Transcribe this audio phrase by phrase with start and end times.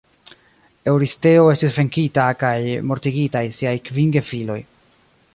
[0.91, 2.55] Eŭristeo estis venkita kaj
[2.91, 4.57] mortigitaj siaj kvin gefiloj.